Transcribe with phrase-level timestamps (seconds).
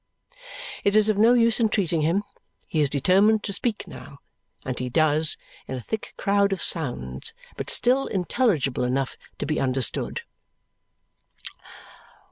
[0.83, 2.23] It is of no use entreating him;
[2.67, 4.17] he is determined to speak now,
[4.65, 5.37] and he does.
[5.67, 10.21] In a thick crowd of sounds, but still intelligibly enough to be understood.